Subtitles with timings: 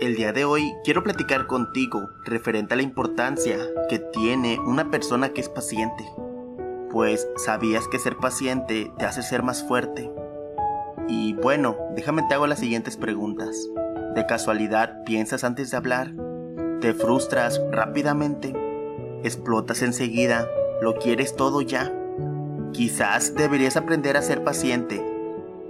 [0.00, 3.58] El día de hoy quiero platicar contigo referente a la importancia
[3.88, 6.04] que tiene una persona que es paciente.
[6.92, 10.08] Pues sabías que ser paciente te hace ser más fuerte.
[11.08, 13.68] Y bueno, déjame te hago las siguientes preguntas.
[14.14, 16.12] ¿De casualidad piensas antes de hablar?
[16.80, 18.54] ¿Te frustras rápidamente?
[19.24, 20.46] ¿Explotas enseguida?
[20.80, 21.92] ¿Lo quieres todo ya?
[22.72, 25.04] Quizás deberías aprender a ser paciente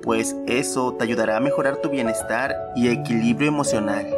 [0.08, 4.17] pues eso te ayudará a mejorar tu bienestar y equilibrio emocional.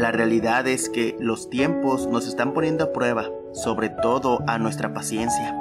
[0.00, 4.94] La realidad es que los tiempos nos están poniendo a prueba, sobre todo a nuestra
[4.94, 5.54] paciencia.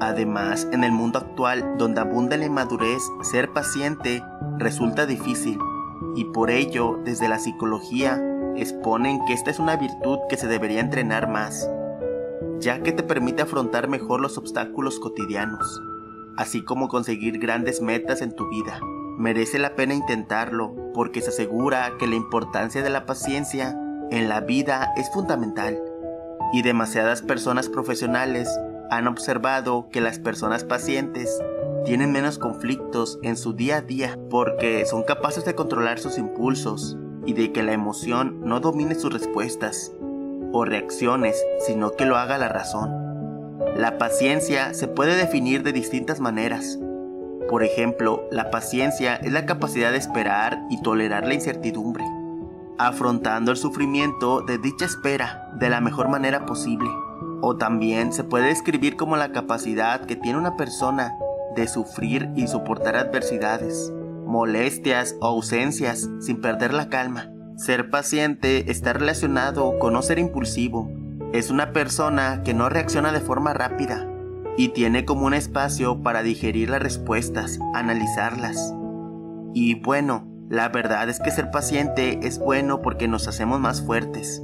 [0.00, 4.20] Además, en el mundo actual, donde abunda la inmadurez, ser paciente
[4.58, 5.60] resulta difícil,
[6.16, 8.20] y por ello, desde la psicología,
[8.56, 11.70] exponen que esta es una virtud que se debería entrenar más,
[12.58, 15.80] ya que te permite afrontar mejor los obstáculos cotidianos
[16.36, 18.80] así como conseguir grandes metas en tu vida.
[19.18, 23.78] Merece la pena intentarlo porque se asegura que la importancia de la paciencia
[24.10, 25.78] en la vida es fundamental
[26.52, 28.48] y demasiadas personas profesionales
[28.90, 31.40] han observado que las personas pacientes
[31.84, 36.96] tienen menos conflictos en su día a día porque son capaces de controlar sus impulsos
[37.26, 39.92] y de que la emoción no domine sus respuestas
[40.52, 42.90] o reacciones, sino que lo haga la razón.
[43.76, 46.78] La paciencia se puede definir de distintas maneras.
[47.52, 52.02] Por ejemplo, la paciencia es la capacidad de esperar y tolerar la incertidumbre,
[52.78, 56.88] afrontando el sufrimiento de dicha espera de la mejor manera posible.
[57.42, 61.12] O también se puede describir como la capacidad que tiene una persona
[61.54, 63.92] de sufrir y soportar adversidades,
[64.24, 67.28] molestias o ausencias sin perder la calma.
[67.58, 70.90] Ser paciente está relacionado con no ser impulsivo,
[71.34, 74.08] es una persona que no reacciona de forma rápida
[74.56, 78.74] y tiene como un espacio para digerir las respuestas, analizarlas.
[79.54, 84.42] Y bueno, la verdad es que ser paciente es bueno porque nos hacemos más fuertes,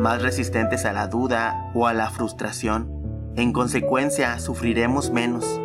[0.00, 2.90] más resistentes a la duda o a la frustración.
[3.36, 5.60] En consecuencia, sufriremos menos.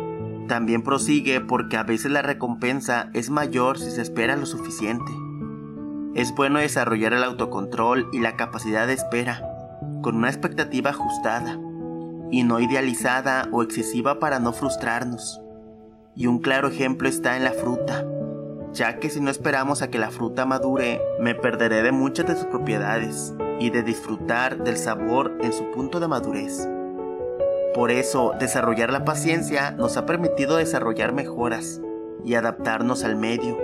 [0.48, 5.12] También prosigue porque a veces la recompensa es mayor si se espera lo suficiente.
[6.14, 9.46] Es bueno desarrollar el autocontrol y la capacidad de espera
[10.02, 11.58] con una expectativa ajustada
[12.30, 15.40] y no idealizada o excesiva para no frustrarnos.
[16.14, 18.04] Y un claro ejemplo está en la fruta,
[18.72, 22.36] ya que si no esperamos a que la fruta madure, me perderé de muchas de
[22.36, 26.68] sus propiedades y de disfrutar del sabor en su punto de madurez.
[27.74, 31.80] Por eso, desarrollar la paciencia nos ha permitido desarrollar mejoras
[32.24, 33.56] y adaptarnos al medio.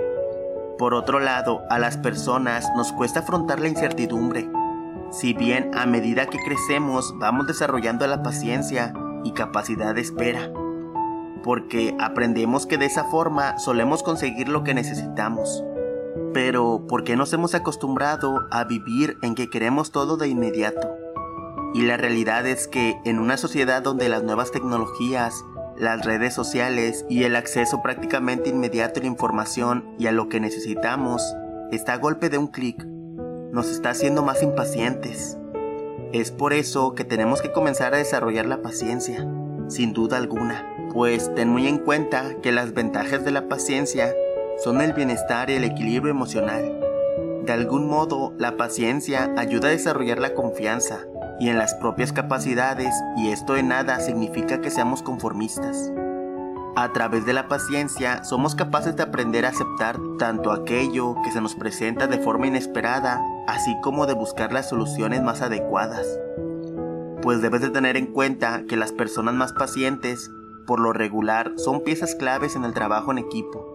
[0.77, 4.49] Por otro lado, a las personas nos cuesta afrontar la incertidumbre
[5.11, 10.51] si bien a medida que crecemos vamos desarrollando la paciencia y capacidad de espera,
[11.43, 15.63] porque aprendemos que de esa forma solemos conseguir lo que necesitamos.
[16.33, 20.95] Pero, ¿por qué nos hemos acostumbrado a vivir en que queremos todo de inmediato?
[21.73, 25.45] Y la realidad es que en una sociedad donde las nuevas tecnologías,
[25.77, 30.39] las redes sociales y el acceso prácticamente inmediato a la información y a lo que
[30.39, 31.21] necesitamos
[31.71, 32.85] está a golpe de un clic,
[33.51, 35.37] nos está haciendo más impacientes.
[36.13, 39.27] Es por eso que tenemos que comenzar a desarrollar la paciencia,
[39.67, 44.13] sin duda alguna, pues ten muy en cuenta que las ventajas de la paciencia
[44.63, 46.79] son el bienestar y el equilibrio emocional.
[47.45, 51.05] De algún modo, la paciencia ayuda a desarrollar la confianza
[51.39, 55.91] y en las propias capacidades y esto de nada significa que seamos conformistas.
[56.79, 61.41] A través de la paciencia somos capaces de aprender a aceptar tanto aquello que se
[61.41, 66.05] nos presenta de forma inesperada, así como de buscar las soluciones más adecuadas.
[67.23, 70.29] Pues debes de tener en cuenta que las personas más pacientes,
[70.67, 73.65] por lo regular, son piezas claves en el trabajo en equipo.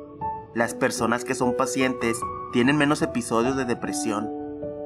[0.54, 2.16] Las personas que son pacientes
[2.52, 4.30] tienen menos episodios de depresión,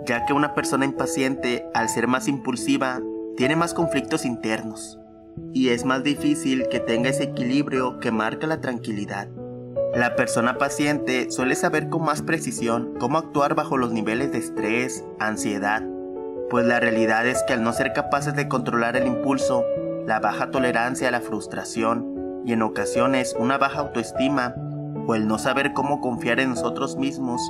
[0.06, 2.98] ya que una persona impaciente, al ser más impulsiva,
[3.36, 4.98] tiene más conflictos internos
[5.52, 9.28] y es más difícil que tenga ese equilibrio que marca la tranquilidad.
[9.94, 15.04] La persona paciente suele saber con más precisión cómo actuar bajo los niveles de estrés,
[15.18, 15.82] ansiedad,
[16.50, 19.64] pues la realidad es que al no ser capaces de controlar el impulso,
[20.06, 24.54] la baja tolerancia a la frustración y en ocasiones una baja autoestima
[25.06, 27.40] o el no saber cómo confiar en nosotros mismos,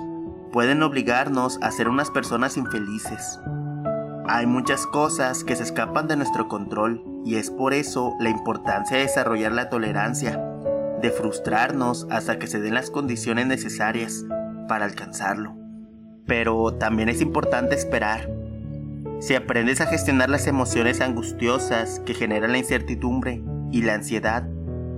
[0.52, 3.38] pueden obligarnos a ser unas personas infelices.
[4.28, 8.96] Hay muchas cosas que se escapan de nuestro control y es por eso la importancia
[8.96, 10.36] de desarrollar la tolerancia,
[11.00, 14.24] de frustrarnos hasta que se den las condiciones necesarias
[14.66, 15.54] para alcanzarlo.
[16.26, 18.28] Pero también es importante esperar.
[19.20, 24.42] Si aprendes a gestionar las emociones angustiosas que generan la incertidumbre y la ansiedad,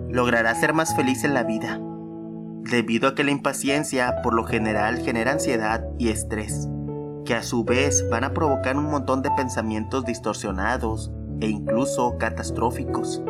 [0.09, 1.79] lograrás ser más feliz en la vida,
[2.63, 6.67] debido a que la impaciencia por lo general genera ansiedad y estrés,
[7.29, 13.21] que a su vez van a provocar un montón de pensamientos distorsionados e incluso catastróficos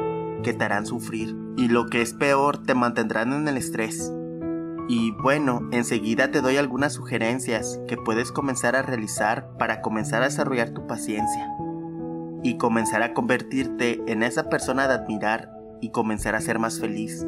[0.44, 4.12] que te harán sufrir y lo que es peor te mantendrán en el estrés.
[4.88, 10.26] Y bueno, enseguida te doy algunas sugerencias que puedes comenzar a realizar para comenzar a
[10.26, 11.50] desarrollar tu paciencia
[12.44, 17.26] y comenzar a convertirte en esa persona de admirar y comenzar a ser más feliz.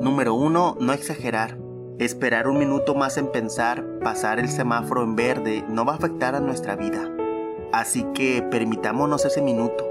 [0.00, 0.76] Número 1.
[0.78, 1.58] No exagerar.
[1.98, 6.36] Esperar un minuto más en pensar, pasar el semáforo en verde, no va a afectar
[6.36, 7.10] a nuestra vida.
[7.72, 9.84] Así que permitámonos ese minuto.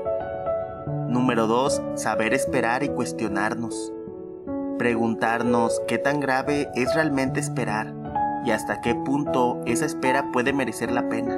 [1.10, 1.82] Número 2.
[1.96, 3.92] Saber esperar y cuestionarnos.
[4.78, 7.94] Preguntarnos qué tan grave es realmente esperar
[8.46, 11.38] y hasta qué punto esa espera puede merecer la pena.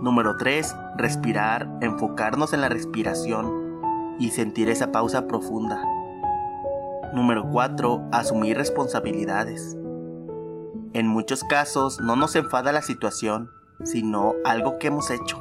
[0.00, 0.74] Número 3.
[0.96, 3.78] Respirar, enfocarnos en la respiración
[4.18, 5.84] y sentir esa pausa profunda.
[7.14, 8.08] Número 4.
[8.12, 9.76] Asumir responsabilidades.
[10.92, 13.50] En muchos casos no nos enfada la situación,
[13.84, 15.38] sino algo que hemos hecho.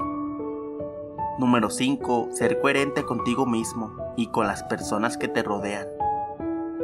[1.40, 2.30] Número 5.
[2.32, 5.88] Ser coherente contigo mismo y con las personas que te rodean.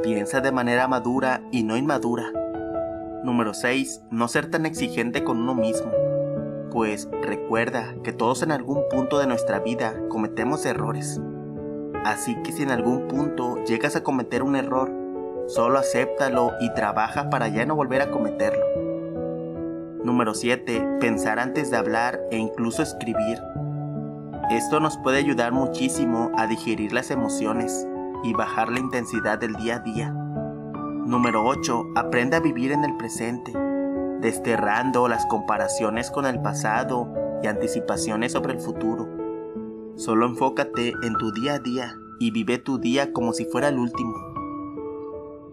[0.03, 2.31] Piensa de manera madura y no inmadura.
[3.23, 4.01] Número 6.
[4.09, 5.91] No ser tan exigente con uno mismo
[6.69, 11.19] pues recuerda que todos en algún punto de nuestra vida cometemos errores.
[12.05, 14.91] Así que si en algún punto llegas a cometer un error,
[15.47, 18.65] solo acéptalo y trabaja para ya no volver a cometerlo.
[20.03, 20.97] Número 7.
[20.99, 23.39] Pensar antes de hablar e incluso escribir.
[24.49, 27.85] Esto nos puede ayudar muchísimo a digerir las emociones
[28.23, 30.11] y bajar la intensidad del día a día.
[30.11, 31.91] Número 8.
[31.95, 33.51] Aprende a vivir en el presente
[34.21, 39.08] desterrando las comparaciones con el pasado y anticipaciones sobre el futuro.
[39.99, 43.77] Solo enfócate en tu día a día y vive tu día como si fuera el
[43.77, 44.13] último.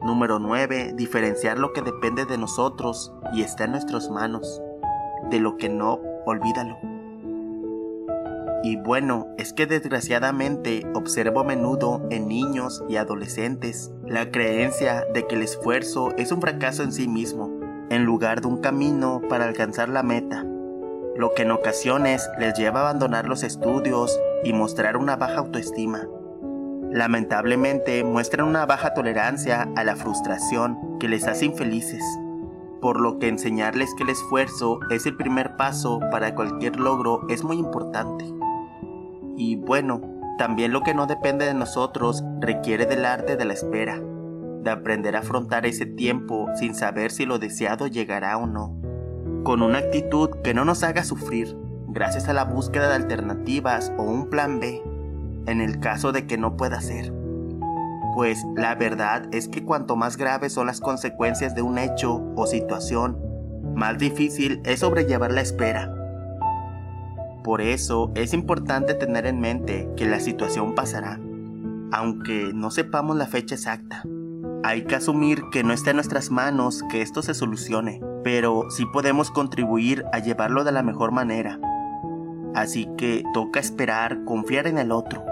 [0.05, 0.93] Número 9.
[0.95, 4.63] Diferenciar lo que depende de nosotros y está en nuestras manos.
[5.31, 6.77] De lo que no, olvídalo.
[8.63, 15.27] Y bueno, es que desgraciadamente observo a menudo en niños y adolescentes la creencia de
[15.27, 17.51] que el esfuerzo es un fracaso en sí mismo
[17.91, 20.45] en lugar de un camino para alcanzar la meta,
[21.17, 26.07] lo que en ocasiones les lleva a abandonar los estudios y mostrar una baja autoestima.
[26.91, 32.03] Lamentablemente muestran una baja tolerancia a la frustración que les hace infelices,
[32.81, 37.45] por lo que enseñarles que el esfuerzo es el primer paso para cualquier logro es
[37.45, 38.25] muy importante.
[39.37, 40.01] Y bueno,
[40.39, 44.01] también lo que no depende de nosotros requiere del arte de la espera
[44.67, 48.77] de aprender a afrontar ese tiempo sin saber si lo deseado llegará o no,
[49.45, 51.57] con una actitud que no nos haga sufrir,
[51.97, 54.83] gracias a la búsqueda de alternativas o un plan B,
[55.47, 57.11] en el caso de que no pueda ser.
[58.15, 62.47] Pues la verdad es que cuanto más graves son las consecuencias de un hecho o
[62.47, 63.17] situación,
[63.75, 65.91] más difícil es sobrellevar la espera.
[67.43, 71.19] Por eso es importante tener en mente que la situación pasará,
[71.93, 74.03] aunque no sepamos la fecha exacta.
[74.65, 78.85] Hay que asumir que no está en nuestras manos que esto se solucione, pero sí
[78.85, 81.59] podemos contribuir a llevarlo de la mejor manera.
[82.57, 85.23] Así que toca esperar, confiar en el otro.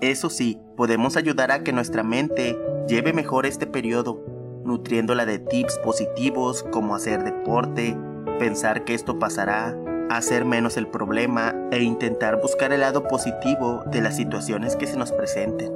[0.00, 4.24] Eso sí, podemos ayudar a que nuestra mente lleve mejor este periodo,
[4.64, 7.94] nutriéndola de tips positivos como hacer deporte,
[8.38, 9.76] pensar que esto pasará,
[10.08, 14.96] hacer menos el problema e intentar buscar el lado positivo de las situaciones que se
[14.96, 15.70] nos presenten.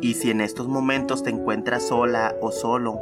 [0.00, 3.00] Y si en estos momentos te encuentras sola o solo,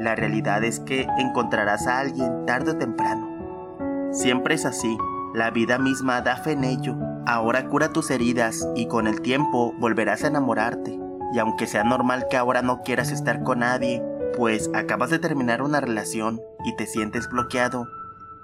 [0.00, 4.10] la realidad es que encontrarás a alguien tarde o temprano.
[4.10, 4.98] Siempre es así,
[5.34, 6.94] la vida misma da fe en ello.
[7.26, 10.96] Ahora cura tus heridas y con el tiempo volverás a enamorarte.
[11.32, 14.00] Y aunque sea normal que ahora no quieras estar con nadie,
[14.36, 17.88] pues acabas de terminar una relación y te sientes bloqueado,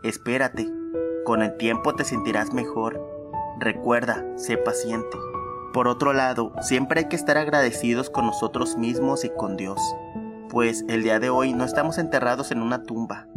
[0.03, 0.69] espérate,
[1.25, 3.01] con el tiempo te sentirás mejor.
[3.61, 5.17] Recuerda, sé paciente.
[5.73, 9.81] Por otro lado, siempre hay que estar agradecidos con nosotros mismos y con Dios,
[10.49, 13.29] pues el día de hoy no estamos enterrados en una tumba.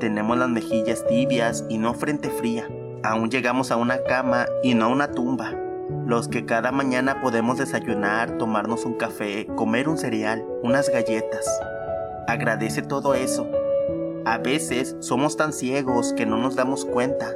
[0.00, 2.66] Tenemos las mejillas tibias y no frente fría.
[3.04, 5.52] Aún llegamos a una cama y no a una tumba.
[6.06, 11.46] Los que cada mañana podemos desayunar, tomarnos un café, comer un cereal, unas galletas.
[12.26, 13.46] Agradece todo eso.
[14.24, 17.30] A veces somos tan ciegos que no nos damos cuenta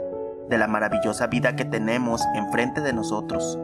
[0.48, 3.58] de la maravillosa vida que tenemos enfrente de nosotros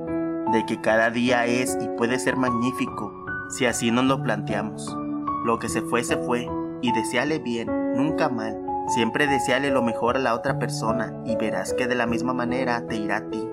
[0.54, 3.12] de que cada día es y puede ser magnífico
[3.50, 4.96] si así nos lo planteamos.
[5.44, 6.48] Lo que se fue, se fue,
[6.80, 8.63] y deseale bien, nunca mal.
[8.86, 12.86] Siempre deseale lo mejor a la otra persona y verás que de la misma manera
[12.86, 13.48] te irá a ti.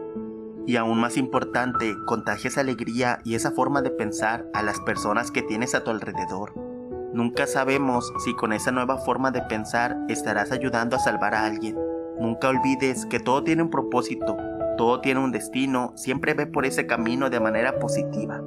[0.67, 5.41] Y aún más importante, contagias alegría y esa forma de pensar a las personas que
[5.41, 6.53] tienes a tu alrededor.
[7.13, 11.77] Nunca sabemos si con esa nueva forma de pensar estarás ayudando a salvar a alguien.
[12.19, 14.37] Nunca olvides que todo tiene un propósito,
[14.77, 18.41] todo tiene un destino, siempre ve por ese camino de manera positiva.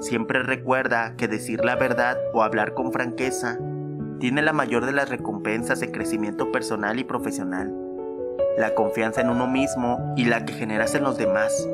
[0.00, 3.58] Siempre recuerda que decir la verdad o hablar con franqueza
[4.20, 7.72] tiene la mayor de las recompensas en crecimiento personal y profesional.
[8.58, 11.68] La confianza en uno mismo y la que generas en los demás.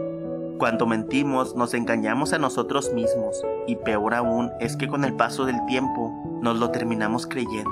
[0.58, 5.46] Cuando mentimos nos engañamos a nosotros mismos y peor aún es que con el paso
[5.46, 7.70] del tiempo nos lo terminamos creyendo.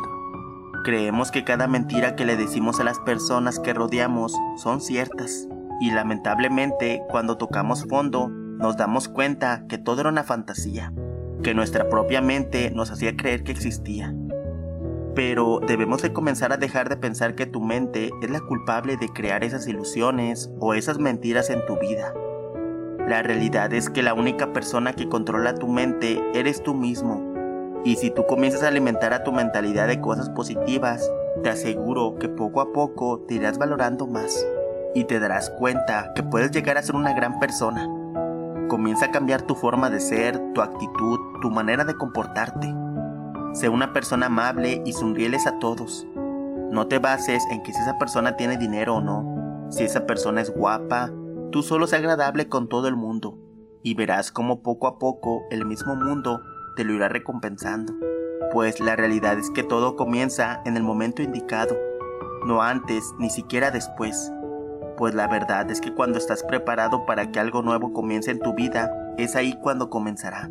[0.84, 5.48] Creemos que cada mentira que le decimos a las personas que rodeamos son ciertas
[5.80, 10.92] y lamentablemente cuando tocamos fondo nos damos cuenta que todo era una fantasía,
[11.42, 14.14] que nuestra propia mente nos hacía creer que existía.
[15.18, 19.08] Pero debemos de comenzar a dejar de pensar que tu mente es la culpable de
[19.08, 22.14] crear esas ilusiones o esas mentiras en tu vida.
[23.08, 27.34] La realidad es que la única persona que controla tu mente eres tú mismo.
[27.84, 31.10] Y si tú comienzas a alimentar a tu mentalidad de cosas positivas,
[31.42, 34.46] te aseguro que poco a poco te irás valorando más
[34.94, 37.88] y te darás cuenta que puedes llegar a ser una gran persona.
[38.68, 42.72] Comienza a cambiar tu forma de ser, tu actitud, tu manera de comportarte.
[43.59, 46.07] Sé una persona amable y sonríeles a todos.
[46.71, 50.41] No te bases en que si esa persona tiene dinero o no, si esa persona
[50.41, 51.11] es guapa,
[51.50, 53.37] tú solo sé agradable con todo el mundo
[53.83, 56.41] y verás cómo poco a poco el mismo mundo
[56.77, 57.95] te lo irá recompensando.
[58.53, 61.77] Pues la realidad es que todo comienza en el momento indicado,
[62.47, 64.31] no antes ni siquiera después
[64.97, 68.53] pues la verdad es que cuando estás preparado para que algo nuevo comience en tu
[68.55, 70.50] vida, es ahí cuando comenzará.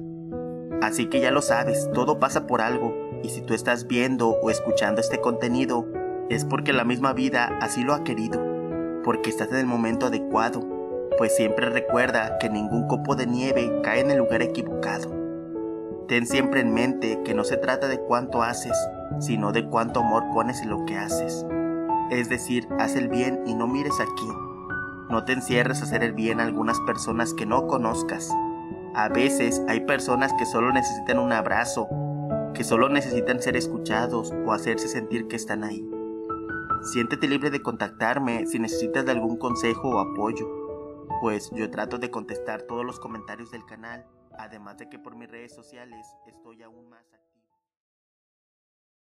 [0.81, 2.93] Así que ya lo sabes, todo pasa por algo,
[3.24, 5.88] y si tú estás viendo o escuchando este contenido,
[6.29, 8.39] es porque la misma vida así lo ha querido,
[9.03, 10.62] porque estás en el momento adecuado,
[11.17, 15.12] pues siempre recuerda que ningún copo de nieve cae en el lugar equivocado.
[16.07, 18.77] Ten siempre en mente que no se trata de cuánto haces,
[19.19, 21.46] sino de cuánto amor pones en lo que haces.
[22.12, 24.48] Es decir, haz el bien y no mires a quién.
[25.10, 28.29] No te encierres a hacer el bien a algunas personas que no conozcas.
[28.98, 31.88] A veces hay personas que solo necesitan un abrazo,
[32.56, 35.88] que solo necesitan ser escuchados o hacerse sentir que están ahí.
[36.82, 40.50] Siéntete libre de contactarme si necesitas de algún consejo o apoyo,
[41.22, 44.04] pues yo trato de contestar todos los comentarios del canal,
[44.36, 47.26] además de que por mis redes sociales estoy aún más activo.